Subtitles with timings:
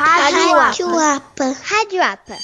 [0.00, 1.44] Rádio Apa.
[1.60, 2.36] Rádio Apa.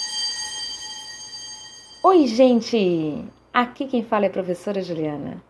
[2.02, 3.24] Oi, gente!
[3.52, 5.40] Aqui quem fala é a professora Juliana.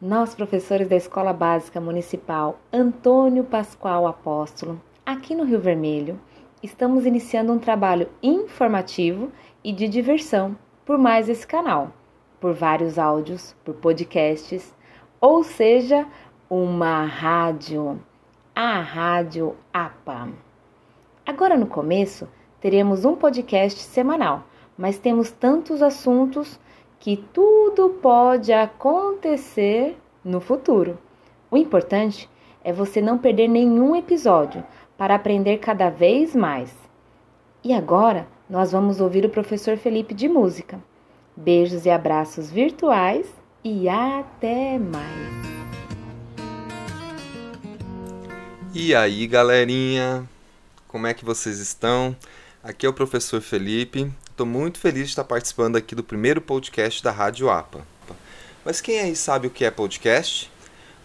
[0.00, 6.20] Nós, professores da Escola Básica Municipal Antônio Pascoal Apóstolo, aqui no Rio Vermelho,
[6.62, 9.32] estamos iniciando um trabalho informativo
[9.64, 10.56] e de diversão
[10.86, 11.92] por mais esse canal,
[12.40, 14.72] por vários áudios, por podcasts,
[15.20, 16.06] ou seja,
[16.48, 18.00] uma rádio,
[18.54, 20.46] a Rádio APA.
[21.28, 22.26] Agora no começo,
[22.58, 24.46] teremos um podcast semanal,
[24.78, 26.58] mas temos tantos assuntos
[26.98, 30.96] que tudo pode acontecer no futuro.
[31.50, 32.30] O importante
[32.64, 34.64] é você não perder nenhum episódio
[34.96, 36.74] para aprender cada vez mais.
[37.62, 40.82] E agora nós vamos ouvir o professor Felipe de música.
[41.36, 43.30] Beijos e abraços virtuais
[43.62, 45.28] e até mais.
[48.74, 50.26] E aí, galerinha?
[50.88, 52.16] Como é que vocês estão?
[52.64, 54.10] Aqui é o professor Felipe.
[54.30, 57.86] Estou muito feliz de estar participando aqui do primeiro podcast da Rádio APA.
[58.64, 60.50] Mas quem aí sabe o que é podcast?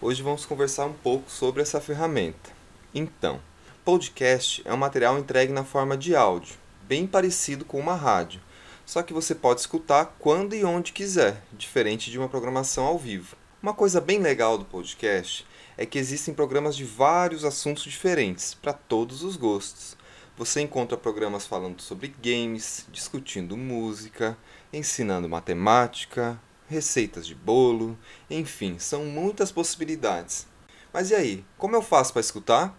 [0.00, 2.50] Hoje vamos conversar um pouco sobre essa ferramenta.
[2.94, 3.40] Então,
[3.84, 6.56] podcast é um material entregue na forma de áudio,
[6.88, 8.40] bem parecido com uma rádio,
[8.86, 13.36] só que você pode escutar quando e onde quiser, diferente de uma programação ao vivo.
[13.64, 15.46] Uma coisa bem legal do podcast
[15.78, 19.96] é que existem programas de vários assuntos diferentes, para todos os gostos.
[20.36, 24.36] Você encontra programas falando sobre games, discutindo música,
[24.70, 27.98] ensinando matemática, receitas de bolo,
[28.28, 30.46] enfim, são muitas possibilidades.
[30.92, 32.78] Mas e aí, como eu faço para escutar?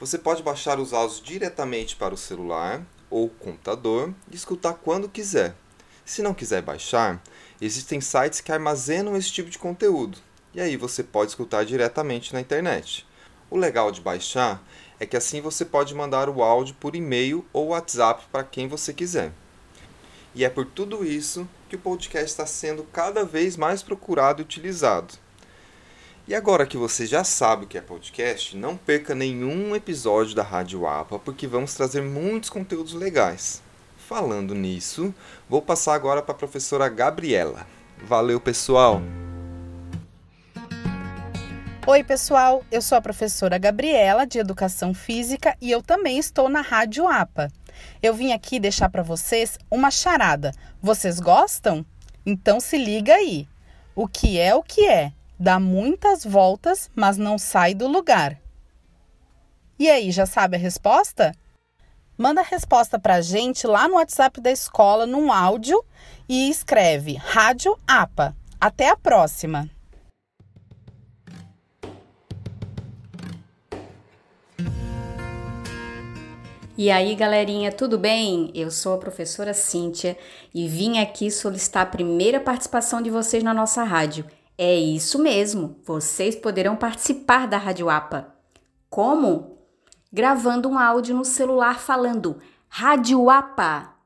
[0.00, 5.54] Você pode baixar os áudios diretamente para o celular ou computador e escutar quando quiser.
[6.04, 7.22] Se não quiser baixar,
[7.60, 10.18] existem sites que armazenam esse tipo de conteúdo
[10.54, 13.06] e aí você pode escutar diretamente na internet.
[13.50, 14.62] O legal de baixar
[15.00, 18.92] é que assim você pode mandar o áudio por e-mail ou WhatsApp para quem você
[18.92, 19.32] quiser.
[20.34, 24.44] E é por tudo isso que o podcast está sendo cada vez mais procurado e
[24.44, 25.14] utilizado.
[26.26, 30.42] E agora que você já sabe o que é podcast, não perca nenhum episódio da
[30.42, 33.63] Rádio APA, porque vamos trazer muitos conteúdos legais.
[34.06, 35.14] Falando nisso,
[35.48, 37.66] vou passar agora para a professora Gabriela.
[38.02, 39.00] Valeu, pessoal!
[41.86, 42.62] Oi, pessoal.
[42.70, 47.50] Eu sou a professora Gabriela de Educação Física e eu também estou na Rádio APA.
[48.02, 50.52] Eu vim aqui deixar para vocês uma charada.
[50.82, 51.84] Vocês gostam?
[52.26, 53.48] Então se liga aí.
[53.94, 55.12] O que é o que é?
[55.40, 58.38] Dá muitas voltas, mas não sai do lugar.
[59.78, 61.32] E aí, já sabe a resposta?
[62.16, 65.84] Manda a resposta para a gente lá no WhatsApp da escola, num áudio,
[66.28, 68.36] e escreve Rádio APA.
[68.60, 69.68] Até a próxima!
[76.78, 78.50] E aí, galerinha, tudo bem?
[78.54, 80.16] Eu sou a professora Cíntia
[80.54, 84.24] e vim aqui solicitar a primeira participação de vocês na nossa rádio.
[84.56, 88.32] É isso mesmo, vocês poderão participar da Rádio APA.
[88.88, 89.63] Como?
[90.14, 93.96] Gravando um áudio no celular falando Rádio APA.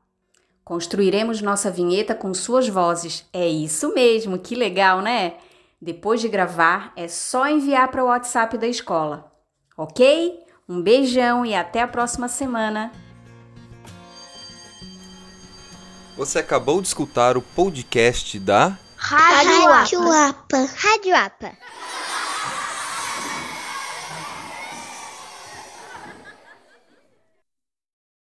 [0.65, 3.29] Construiremos nossa vinheta com suas vozes.
[3.31, 5.35] É isso mesmo, que legal, né?
[5.79, 9.31] Depois de gravar, é só enviar para o WhatsApp da escola.
[9.77, 10.39] Ok?
[10.67, 12.91] Um beijão e até a próxima semana.
[16.17, 20.67] Você acabou de escutar o podcast da Rádio Apa.
[20.75, 21.55] Rádio Apa.